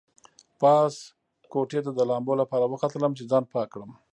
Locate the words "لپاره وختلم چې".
2.41-3.23